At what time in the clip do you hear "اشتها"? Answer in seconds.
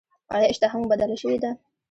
0.51-0.77